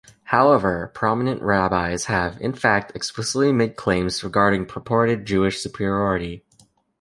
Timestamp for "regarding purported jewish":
4.23-5.59